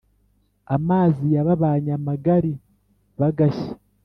amazi 0.75 1.25
yababanye 1.35 1.93
magari 2.07 2.51
bagashya 3.19 3.71